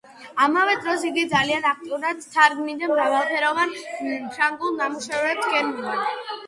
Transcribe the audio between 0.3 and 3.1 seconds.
ამავე დროს იგი ძალიან აქტიურად თარგმნიდა